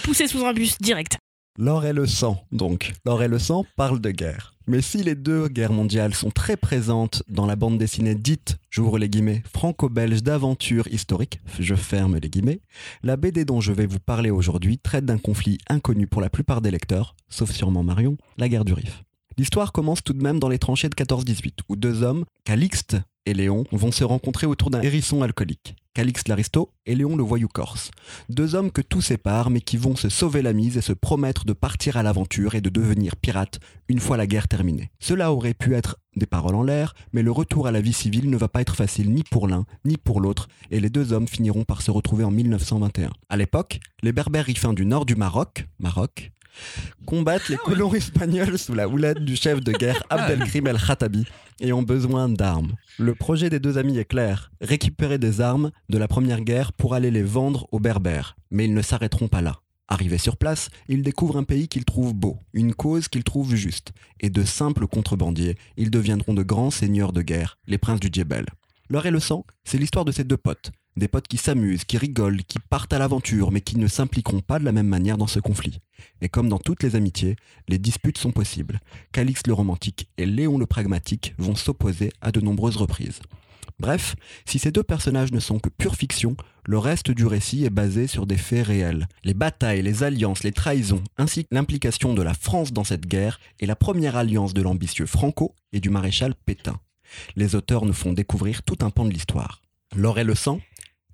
[0.02, 1.20] Poussé sous un bus direct.
[1.58, 2.92] L'or et le sang, donc.
[3.06, 4.54] L'or et le sang parlent de guerre.
[4.68, 8.98] Mais si les deux guerres mondiales sont très présentes dans la bande dessinée dite, j'ouvre
[8.98, 12.60] les guillemets, franco-belge d'aventure historique, je ferme les guillemets,
[13.04, 16.60] la BD dont je vais vous parler aujourd'hui traite d'un conflit inconnu pour la plupart
[16.60, 19.04] des lecteurs, sauf sûrement Marion, la guerre du Rif.
[19.38, 23.34] L'histoire commence tout de même dans les tranchées de 14-18, où deux hommes, Calixte et
[23.34, 25.76] Léon, vont se rencontrer autour d'un hérisson alcoolique.
[25.94, 27.92] Calixte l'aristo et Léon le voyou corse.
[28.28, 31.46] Deux hommes que tout sépare, mais qui vont se sauver la mise et se promettre
[31.46, 34.92] de partir à l'aventure et de devenir pirates une fois la guerre terminée.
[35.00, 38.30] Cela aurait pu être des paroles en l'air, mais le retour à la vie civile
[38.30, 41.28] ne va pas être facile ni pour l'un ni pour l'autre, et les deux hommes
[41.28, 43.12] finiront par se retrouver en 1921.
[43.30, 46.32] À l'époque, les berbères rifins du nord du Maroc, Maroc,
[47.06, 51.26] combattent les colons espagnols sous la houlette du chef de guerre Abdelkrim el-Khattabi
[51.60, 52.74] et ont besoin d'armes.
[52.98, 56.94] Le projet des deux amis est clair, récupérer des armes de la première guerre pour
[56.94, 58.36] aller les vendre aux berbères.
[58.52, 59.62] Mais ils ne s'arrêteront pas là.
[59.88, 63.92] Arrivés sur place, ils découvrent un pays qu'ils trouvent beau, une cause qu'ils trouvent juste,
[64.20, 68.48] et de simples contrebandiers, ils deviendront de grands seigneurs de guerre, les princes du Djebel.
[68.90, 71.98] L'or et le sang, c'est l'histoire de ces deux potes, des potes qui s'amusent, qui
[71.98, 75.28] rigolent, qui partent à l'aventure, mais qui ne s'impliqueront pas de la même manière dans
[75.28, 75.80] ce conflit.
[76.22, 77.36] Et comme dans toutes les amitiés,
[77.68, 78.80] les disputes sont possibles.
[79.12, 83.20] Calixte le romantique et Léon le pragmatique vont s'opposer à de nombreuses reprises.
[83.80, 87.70] Bref, si ces deux personnages ne sont que pure fiction, le reste du récit est
[87.70, 89.08] basé sur des faits réels.
[89.24, 93.40] Les batailles, les alliances, les trahisons, ainsi que l'implication de la France dans cette guerre
[93.60, 96.80] et la première alliance de l'ambitieux Franco et du maréchal Pétain.
[97.36, 99.62] Les auteurs nous font découvrir tout un pan de l'histoire.
[99.96, 100.60] L'or et le sang,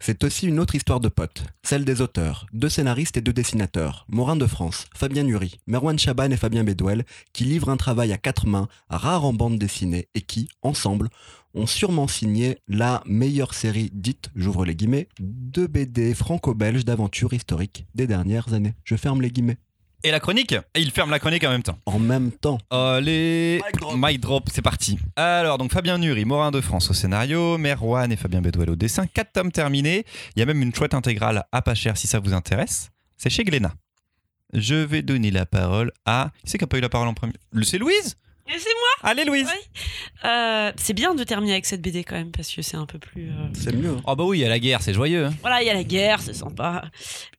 [0.03, 4.07] C'est aussi une autre histoire de potes, celle des auteurs, deux scénaristes et deux dessinateurs,
[4.09, 8.17] Morin de France, Fabien Nury, Merwan Chaban et Fabien Bedouel, qui livrent un travail à
[8.17, 11.09] quatre mains, rare en bande dessinée, et qui, ensemble,
[11.53, 17.85] ont sûrement signé la meilleure série dite, j'ouvre les guillemets, de BD franco-belge d'aventure historique
[17.93, 18.73] des dernières années.
[18.83, 19.59] Je ferme les guillemets.
[20.03, 21.77] Et la chronique Et il ferme la chronique en même temps.
[21.85, 22.57] En même temps.
[22.71, 23.93] Allez, Mic drop.
[23.95, 24.97] mic drop, c'est parti.
[25.15, 29.05] Alors, donc Fabien Nury, Morin de France au scénario, Merwan et Fabien Bedouel au dessin,
[29.05, 30.05] quatre tomes terminés.
[30.35, 32.89] Il y a même une chouette intégrale à pas cher si ça vous intéresse.
[33.17, 33.73] C'est chez Glénat.
[34.53, 36.31] Je vais donner la parole à.
[36.43, 37.33] Qui c'est qui a pas eu la parole en premier?
[37.63, 38.17] C'est Louise?
[38.47, 40.25] Et c'est moi Allez, Louise Ouais.
[40.25, 42.99] Euh, C'est bien de terminer avec cette BD quand même, parce que c'est un peu
[42.99, 43.29] plus.
[43.29, 43.95] euh, C'est mieux.
[44.05, 45.25] Oh bah oui, il y a la guerre, c'est joyeux.
[45.27, 45.33] hein.
[45.41, 46.83] Voilà, il y a la guerre, c'est sympa.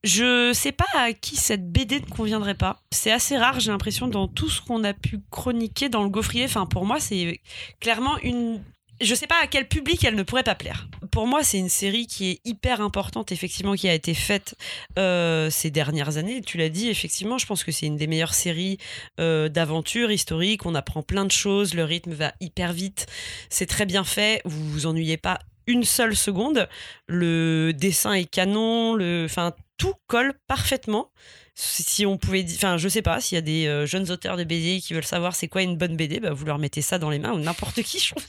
[0.05, 2.81] Je sais pas à qui cette BD ne conviendrait pas.
[2.91, 6.45] C'est assez rare, j'ai l'impression, dans tout ce qu'on a pu chroniquer dans le gaufrier.
[6.45, 7.41] Enfin, pour moi, c'est
[7.81, 8.63] clairement une.
[9.03, 10.87] Je sais pas à quel public elle ne pourrait pas plaire.
[11.11, 14.55] Pour moi, c'est une série qui est hyper importante, effectivement, qui a été faite
[14.97, 16.41] euh, ces dernières années.
[16.41, 18.79] Tu l'as dit, effectivement, je pense que c'est une des meilleures séries
[19.19, 20.65] euh, d'aventure historique.
[20.67, 23.07] On apprend plein de choses, le rythme va hyper vite,
[23.51, 26.69] c'est très bien fait, vous vous ennuyez pas une seule seconde.
[27.07, 31.11] Le dessin est canon, le, enfin tout colle parfaitement.
[31.55, 34.45] Si on pouvait, enfin je sais pas, s'il y a des euh, jeunes auteurs de
[34.45, 37.11] BD qui veulent savoir c'est quoi une bonne BD, bah, vous leur mettez ça dans
[37.11, 37.99] les mains ou n'importe qui.
[38.01, 38.25] Je trouve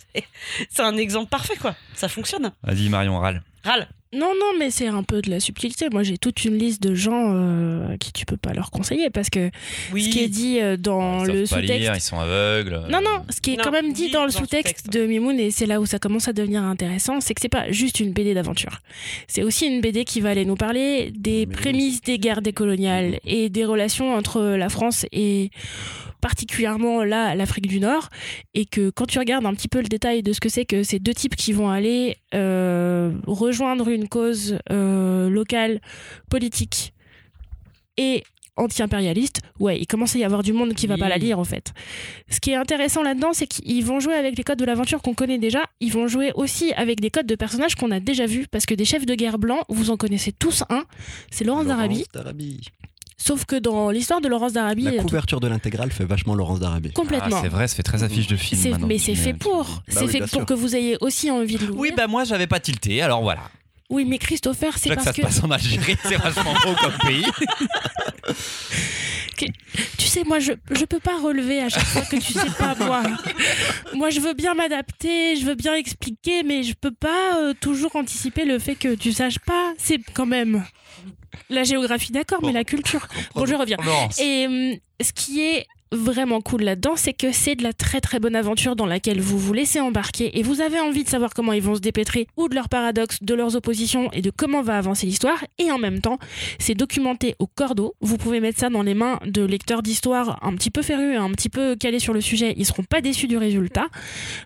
[0.69, 1.76] c'est un exemple parfait quoi.
[1.96, 2.52] Ça fonctionne.
[2.63, 3.41] Vas-y, Marion, râle.
[3.63, 3.88] Râle.
[4.13, 5.88] Non, non, mais c'est un peu de la subtilité.
[5.91, 9.10] Moi, j'ai toute une liste de gens euh, à qui tu peux pas leur conseiller
[9.10, 9.49] parce que
[9.91, 10.04] Oui.
[10.04, 11.89] ce qui est dit euh, dans Ils le sous-texte.
[11.95, 12.82] ils sont aveugles.
[12.89, 14.93] Non, non, ce qui est Non, quand même dit dans le sous-texte sous-texte.
[14.93, 17.71] de Mimoun, et c'est là où ça commence à devenir intéressant, c'est que c'est pas
[17.71, 18.80] juste une BD d'aventure.
[19.28, 23.19] C'est aussi une BD qui va aller nous parler des Mais prémices des guerres décoloniales
[23.26, 25.49] et des relations entre la France et
[26.23, 28.07] particulièrement là l'Afrique du Nord
[28.53, 30.81] et que quand tu regardes un petit peu le détail de ce que c'est que
[30.81, 35.81] ces deux types qui vont aller euh, rejoindre une cause euh, locale
[36.29, 36.93] politique
[37.97, 38.23] et
[38.55, 40.99] anti-impérialiste, ouais, il commence à y avoir du monde qui va Oui.
[41.01, 41.73] pas la lire en fait.
[42.29, 45.15] Ce qui est intéressant là-dedans, c'est qu'ils vont jouer avec les codes de l'aventure qu'on
[45.15, 45.63] connaît déjà.
[45.81, 48.75] Ils vont jouer aussi avec des codes de personnages qu'on a déjà vus, parce que
[48.75, 50.86] des chefs de guerre blancs, vous en connaissez tous un,
[51.31, 52.05] c'est Laurence d'Arabie.
[52.13, 52.62] Laurence d'Arabie.
[53.17, 56.60] Sauf que dans l'histoire de Laurence d'Arabie, La tout- couverture de l'intégrale fait vachement Laurence
[56.60, 56.91] d'Arabie.
[56.93, 57.38] complètement.
[57.38, 58.86] Ah, c'est vrai, ça fait très affiche de film.
[58.88, 59.63] Mais c'est fait pour.
[59.65, 60.45] Bah c'est oui, fait pour sûr.
[60.45, 61.80] que vous ayez aussi envie de l'ouvrir.
[61.82, 63.41] Oui, bah moi j'avais pas tilté, alors voilà.
[63.89, 66.54] Oui, mais Christopher, c'est Déjà que parce ça que se passe en Algérie, c'est vachement
[66.63, 67.26] beau comme pays.
[69.97, 72.76] tu sais, moi, je je peux pas relever à chaque fois que tu sais pas
[72.76, 73.04] moi.
[73.93, 77.95] Moi, je veux bien m'adapter, je veux bien expliquer, mais je peux pas euh, toujours
[77.95, 79.73] anticiper le fait que tu saches pas.
[79.78, 80.63] C'est quand même
[81.50, 83.08] la géographie, d'accord, mais la culture.
[83.36, 83.78] Bon, je reviens.
[84.19, 88.19] Et hum, ce qui est vraiment cool là-dedans, c'est que c'est de la très très
[88.19, 91.54] bonne aventure dans laquelle vous vous laissez embarquer et vous avez envie de savoir comment
[91.54, 94.78] ils vont se dépêtrer ou de leurs paradoxes, de leurs oppositions et de comment va
[94.78, 95.43] avancer l'histoire.
[95.60, 96.17] Et en même temps,
[96.60, 97.96] c'est documenté au cordeau.
[98.02, 101.32] Vous pouvez mettre ça dans les mains de lecteurs d'histoire un petit peu férus, un
[101.32, 102.54] petit peu calés sur le sujet.
[102.58, 103.88] Ils seront pas déçus du résultat.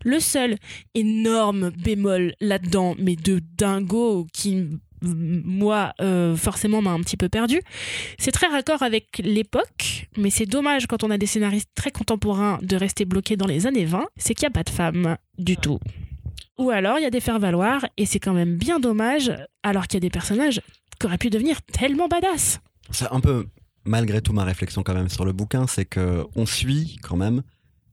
[0.04, 0.58] Le seul
[0.96, 4.68] énorme bémol là-dedans, mais de dingo qui
[5.02, 7.62] moi euh, forcément m'a un petit peu perdu
[8.18, 12.60] c'est très raccord avec l'époque, mais c'est dommage quand on a des scénaristes très contemporains
[12.62, 15.58] de rester bloqués dans les années 20, c'est qu'il n'y a pas de femmes du
[15.58, 15.80] tout.
[16.58, 19.32] Ou alors il y a des faire-valoir, et c'est quand même bien dommage,
[19.64, 20.62] alors qu'il y a des personnages
[21.00, 22.60] qui auraient pu devenir tellement badass.
[22.90, 23.48] C'est un peu,
[23.86, 27.44] malgré tout, ma réflexion quand même sur le bouquin, c'est que on suit quand même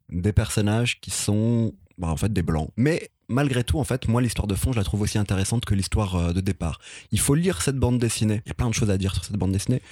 [0.08, 2.70] des personnages qui sont bah, en fait des blancs.
[2.76, 5.74] Mais malgré tout, en fait, moi, l'histoire de fond, je la trouve aussi intéressante que
[5.74, 6.80] l'histoire euh, de départ.
[7.10, 8.42] Il faut lire cette bande dessinée.
[8.46, 9.82] Il y a plein de choses à dire sur cette bande dessinée.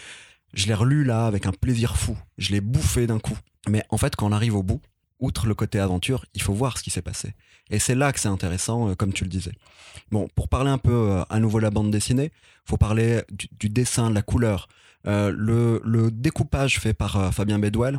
[0.55, 2.17] Je l'ai relue là avec un plaisir fou.
[2.39, 3.37] Je l'ai bouffé d'un coup.
[3.69, 4.81] Mais en fait, quand on arrive au bout,
[5.21, 7.35] outre le côté aventure, il faut voir ce qui s'est passé.
[7.71, 9.53] Et c'est là que c'est intéressant, euh, comme tu le disais.
[10.11, 12.33] Bon, pour parler un peu euh, à nouveau de la bande dessinée,
[12.65, 14.69] faut parler du, dessin, de la couleur,
[15.05, 17.99] le, le découpage fait par Fabien Bedouel.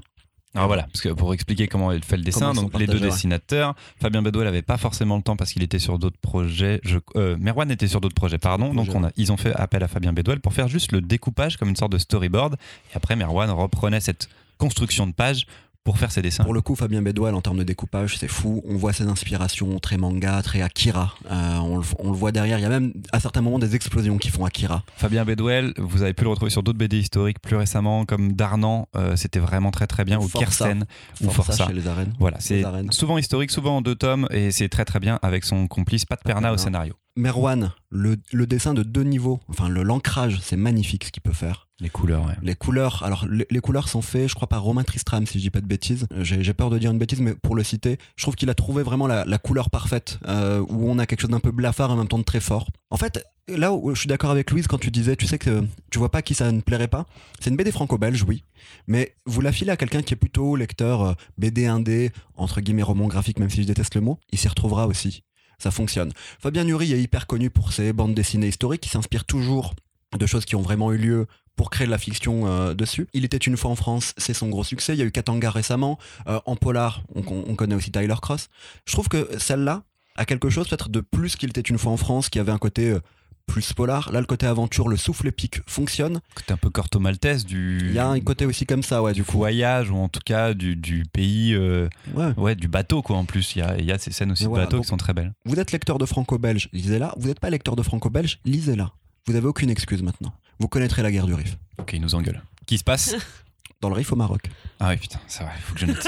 [0.56, 3.74] Alors voilà, parce que pour expliquer comment il fait le dessin, donc les deux dessinateurs,
[4.00, 6.80] Fabien Bedouel n'avait pas forcément le temps parce qu'il était sur d'autres projets.
[6.84, 8.72] Je, euh, Merwan était sur d'autres projets, pardon.
[8.74, 11.02] Donc projets, on a, ils ont fait appel à Fabien Bedouel pour faire juste le
[11.02, 12.56] découpage comme une sorte de storyboard.
[12.94, 15.48] Et après, Merwan reprenait cette construction de page
[15.84, 16.44] pour faire ses dessins.
[16.44, 18.62] Pour le coup, Fabien Bedouel, en termes de découpage, c'est fou.
[18.66, 21.14] On voit ses inspirations très manga, très Akira.
[21.30, 22.58] Euh, on, le, on le voit derrière.
[22.58, 24.84] Il y a même à certains moments des explosions qui font Akira.
[24.96, 28.88] Fabien Bedouel, vous avez pu le retrouver sur d'autres BD historiques plus récemment, comme Darnan,
[28.96, 30.40] euh, c'était vraiment très très bien, ou Força.
[30.46, 30.86] Kersen,
[31.22, 31.68] ou Força Força.
[31.68, 32.14] chez les arènes.
[32.20, 35.68] Voilà, c'est souvent historique, souvent en deux tomes, et c'est très très bien avec son
[35.68, 36.94] complice Pat Perna au scénario.
[37.16, 41.34] Merwan, le, le dessin de deux niveaux, enfin le l'ancrage, c'est magnifique ce qu'il peut
[41.34, 41.68] faire.
[41.80, 42.34] Les couleurs, ouais.
[42.42, 45.44] Les couleurs, alors les, les couleurs sont faites, je crois, par Romain Tristram, si je
[45.44, 46.08] dis pas de bêtises.
[46.14, 48.56] Euh, J'ai peur de dire une bêtise, mais pour le citer, je trouve qu'il a
[48.56, 51.90] trouvé vraiment la, la couleur parfaite, euh, où on a quelque chose d'un peu blafard
[51.90, 52.68] et en même temps de très fort.
[52.90, 55.64] En fait, là où je suis d'accord avec Louise quand tu disais, tu sais que
[55.92, 57.06] tu vois pas qui ça ne plairait pas.
[57.40, 58.44] C'est une BD franco-belge, oui,
[58.88, 62.84] mais vous la filez à quelqu'un qui est plutôt lecteur euh, BD indé, entre guillemets
[62.84, 65.24] roman graphique, même si je déteste le mot, il s'y retrouvera aussi.
[65.64, 66.12] Ça fonctionne.
[66.40, 69.76] Fabien Nury est hyper connu pour ses bandes dessinées historiques qui s'inspirent toujours
[70.12, 73.08] de choses qui ont vraiment eu lieu pour créer de la fiction euh, dessus.
[73.14, 74.94] Il était une fois en France, c'est son gros succès.
[74.94, 75.98] Il y a eu Katanga récemment.
[76.28, 78.50] Euh, en polar, on, on connaît aussi Tyler Cross.
[78.84, 79.84] Je trouve que celle-là
[80.18, 82.58] a quelque chose peut-être de plus qu'il était une fois en France, qui avait un
[82.58, 83.00] côté euh,
[83.46, 84.12] plus polar.
[84.12, 86.22] Là, le côté aventure, le souffle épique fonctionne.
[86.36, 87.80] Côté un peu Corto Maltese du.
[87.90, 89.38] Il y a un côté aussi comme ça, ouais, du du coup.
[89.38, 92.34] voyage ou en tout cas du, du pays, euh, Ouais.
[92.38, 93.18] ouais, du bateau quoi.
[93.18, 94.82] En plus, il y a, il y a ces scènes aussi Et de voilà, bateau
[94.82, 95.34] qui sont très belles.
[95.46, 97.14] Vous êtes lecteur de franco-belge, lisez-la.
[97.18, 98.92] Vous n'êtes pas lecteur de franco-belge, lisez-la.
[99.28, 100.34] Vous n'avez aucune excuse maintenant.
[100.60, 101.58] Vous connaîtrez la guerre du Rif.
[101.78, 102.42] Ok, il nous engueule.
[102.66, 103.16] Qui se passe
[103.82, 104.44] Dans le Rif au Maroc.
[104.80, 105.98] Ah oui, putain, c'est vrai, il faut que je note.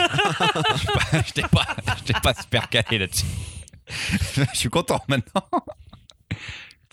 [0.77, 1.65] Je pas- t'ai pas,
[1.97, 3.25] je t'ai pas super calé là-dessus.
[4.53, 5.43] Je suis content maintenant.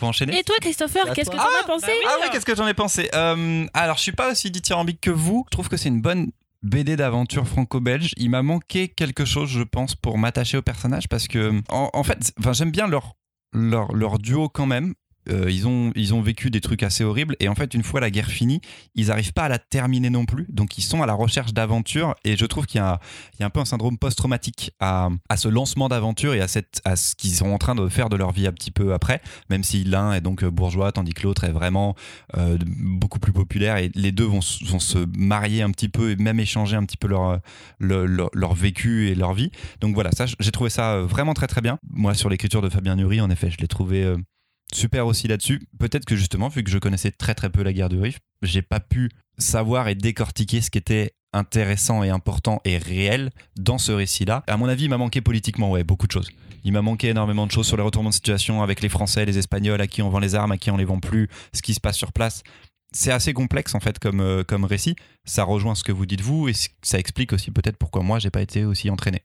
[0.06, 2.74] Enchaîner Et toi, Christopher, qu'est-ce que t'en as pensé Ah oui, qu'est-ce que j'en ai
[2.74, 5.44] pensé Euh, Alors, je suis pas aussi dithyrambique que vous.
[5.46, 6.30] Je trouve que c'est une bonne
[6.62, 8.12] BD d'aventure franco-belge.
[8.16, 12.02] Il m'a manqué quelque chose, je pense, pour m'attacher au personnage parce que, en, en
[12.04, 13.14] fait, enfin, j'aime bien leur,
[13.52, 14.94] leur, leur duo quand même.
[15.28, 17.36] Euh, ils, ont, ils ont vécu des trucs assez horribles.
[17.40, 18.60] Et en fait une fois la guerre finie
[18.94, 20.46] ils n'arrivent pas à la terminer non plus.
[20.48, 22.14] Donc ils sont à la recherche d'aventure.
[22.24, 25.48] Et je trouve qu'il y y a un peu un syndrome post-traumatique à, à ce
[25.48, 28.32] lancement d'aventure et à, cette, à ce qu'ils sont en train de faire de leur
[28.32, 29.20] vie un petit peu après.
[29.50, 31.94] Même si l'un est donc bourgeois tandis que l'autre est vraiment
[32.36, 33.76] euh, beaucoup plus populaire.
[33.76, 36.96] Et les deux vont, vont se marier un petit peu et même échanger un petit
[36.96, 37.38] peu leur,
[37.78, 39.50] leur, leur- vécu et leur vie.
[39.80, 41.78] Donc voilà, j'ai trouvé ça euh, vraiment très très bien.
[41.90, 44.14] Moi sur l'écriture de Fabien Nury, en effet, je l'ai trouvé
[44.74, 45.62] super aussi là-dessus.
[45.78, 48.62] Peut-être que justement, vu que je connaissais très très peu la guerre du Rif, j'ai
[48.62, 53.92] pas pu savoir et décortiquer ce qui était intéressant et important et réel dans ce
[53.92, 54.42] récit-là.
[54.46, 56.30] À mon avis, il m'a manqué politiquement, ouais, beaucoup de choses.
[56.64, 59.38] Il m'a manqué énormément de choses sur les retournements de situation avec les Français, les
[59.38, 61.74] Espagnols, à qui on vend les armes, à qui on les vend plus, ce qui
[61.74, 62.42] se passe sur place.
[62.94, 64.94] C'est assez complexe en fait comme, euh, comme récit.
[65.24, 68.30] Ça rejoint ce que vous dites vous et ça explique aussi peut-être pourquoi moi j'ai
[68.30, 69.22] pas été aussi entraîné.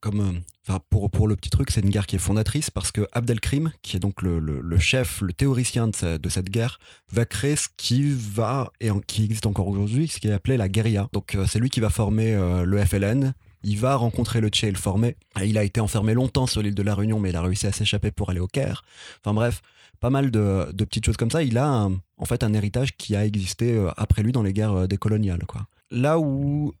[0.00, 3.06] Comme, euh, pour, pour le petit truc, c'est une guerre qui est fondatrice parce que
[3.12, 6.78] Abdelkrim, qui est donc le, le- chef, le théoricien de, de cette guerre,
[7.10, 10.68] va créer ce qui va, et qui existe encore aujourd'hui, ce qui est appelé la
[10.68, 11.08] guérilla.
[11.12, 13.34] Donc euh, c'est lui qui va former euh, le FLN.
[13.64, 15.16] Il va rencontrer le Tché et le former.
[15.44, 17.72] Il a été enfermé longtemps sur l'île de la Réunion, mais il a réussi à
[17.72, 18.82] s'échapper pour aller au Caire.
[19.24, 19.62] Enfin bref,
[20.00, 21.44] pas mal de, de petites choses comme ça.
[21.44, 24.88] Il a un- en fait un héritage qui a existé après lui dans les guerres
[24.88, 25.44] décoloniales.
[25.46, 25.66] Quoi.
[25.92, 26.72] Là où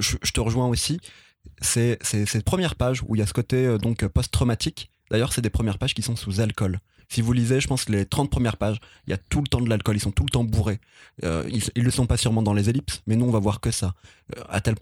[0.00, 0.98] je- je te rejoins aussi,
[1.60, 4.90] c'est cette première page où il y a ce côté euh, donc post-traumatique.
[5.10, 6.80] D'ailleurs, c'est des premières pages qui sont sous alcool.
[7.08, 9.60] Si vous lisez, je pense, les 30 premières pages, il y a tout le temps
[9.60, 10.80] de l'alcool, ils sont tout le temps bourrés.
[11.22, 13.60] Euh, ils, ils le sont pas sûrement dans les ellipses, mais nous, on va voir
[13.60, 13.94] que ça.
[14.36, 14.74] Euh, à, tel,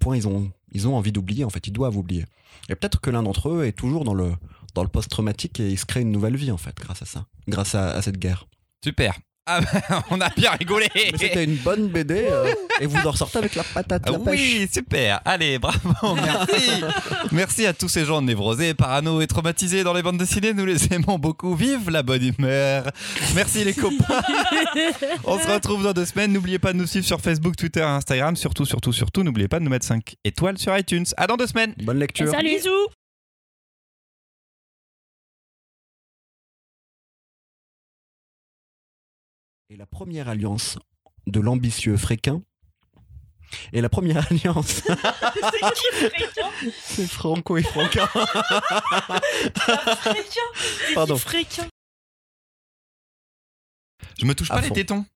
[0.00, 2.24] point, ils ont, ils ont envie d'oublier, en fait, ils doivent oublier.
[2.70, 4.32] Et peut-être que l'un d'entre eux est toujours dans le,
[4.74, 7.26] dans le post-traumatique et il se crée une nouvelle vie, en fait, grâce à ça,
[7.46, 8.46] grâce à cette guerre.
[8.82, 9.18] Super.
[9.48, 10.88] Ah bah, on a bien rigolé.
[11.18, 14.40] C'était une bonne BD euh, et vous en ressortez avec la patate, Ah la pêche.
[14.40, 15.20] oui, super.
[15.24, 16.70] Allez, bravo, merci.
[17.30, 20.52] merci à tous ces gens névrosés, parano et traumatisés dans les bandes dessinées.
[20.52, 21.54] Nous les aimons beaucoup.
[21.54, 22.90] Vive la bonne humeur.
[23.36, 24.22] Merci les copains.
[25.24, 26.32] On se retrouve dans deux semaines.
[26.32, 28.34] N'oubliez pas de nous suivre sur Facebook, Twitter et Instagram.
[28.34, 31.06] Surtout, surtout, surtout, n'oubliez pas de nous mettre 5 étoiles sur iTunes.
[31.16, 31.72] À dans deux semaines.
[31.84, 32.28] Bonne lecture.
[32.30, 32.48] Salut.
[32.56, 32.88] Bisous
[39.70, 40.78] Et la première alliance
[41.26, 42.42] de l'ambitieux Fréquin.
[43.72, 46.50] Et la première alliance, C'est qui fréquent?
[46.82, 48.06] C'est Franco et Franquin.
[48.06, 50.40] Fréquent?
[50.54, 51.14] C'est Pardon.
[51.14, 51.66] qui fréquent?
[54.18, 54.74] Je me touche À pas les fond.
[54.74, 55.06] tétons.